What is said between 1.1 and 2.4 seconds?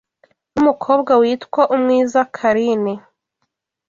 witwa Umwiza